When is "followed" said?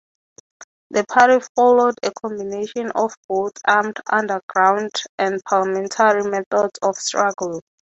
1.55-1.93